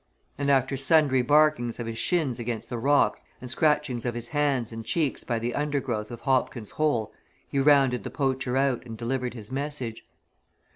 And 0.39 0.49
after 0.49 0.77
sundry 0.77 1.21
barkings 1.21 1.79
of 1.79 1.85
his 1.85 1.99
shins 1.99 2.39
against 2.39 2.69
the 2.69 2.79
rocks 2.79 3.23
and 3.39 3.51
scratchings 3.51 4.03
of 4.03 4.15
his 4.15 4.29
hands 4.29 4.71
and 4.71 4.83
cheeks 4.83 5.23
by 5.23 5.37
the 5.37 5.53
undergrowth 5.53 6.09
of 6.09 6.21
Hobkin's 6.23 6.71
Hole 6.71 7.13
he 7.47 7.59
rounded 7.59 8.03
the 8.03 8.09
poacher 8.09 8.57
out 8.57 8.83
and 8.83 8.97
delivered 8.97 9.35
his 9.35 9.51
message. 9.51 10.03